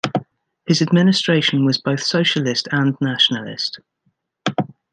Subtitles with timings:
[0.65, 3.79] His administration was both socialist and nationalist.